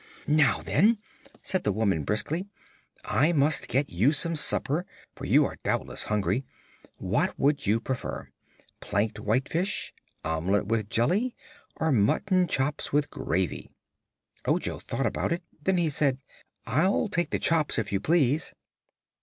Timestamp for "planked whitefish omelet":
8.79-10.65